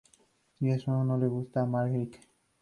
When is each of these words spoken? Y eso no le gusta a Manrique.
Y 0.61 0.71
eso 0.71 1.03
no 1.03 1.15
le 1.15 1.27
gusta 1.27 1.61
a 1.61 1.67
Manrique. 1.67 2.19